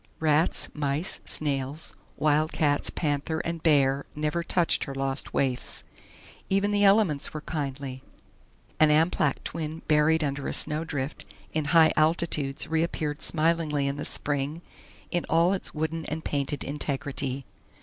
Rats, 0.19 0.67
mice, 0.73 1.19
snails, 1.25 1.93
wildcats, 2.17 2.89
panther, 2.89 3.37
and 3.41 3.61
bear 3.61 4.07
never 4.15 4.41
touched 4.41 4.85
her 4.85 4.95
lost 4.95 5.31
waifs. 5.31 5.83
Even 6.49 6.71
the 6.71 6.83
elements 6.83 7.35
were 7.35 7.41
kindly; 7.41 8.01
an 8.79 8.89
Amplach 8.89 9.35
twin 9.43 9.83
buried 9.87 10.23
under 10.23 10.47
a 10.47 10.53
snowdrift 10.53 11.25
in 11.53 11.65
high 11.65 11.93
altitudes 11.95 12.67
reappeared 12.67 13.21
smilingly 13.21 13.85
in 13.85 13.97
the 13.97 14.03
spring 14.03 14.63
in 15.11 15.23
all 15.29 15.53
its 15.53 15.71
wooden 15.71 16.03
and 16.05 16.25
painted 16.25 16.63
integrity. 16.63 17.45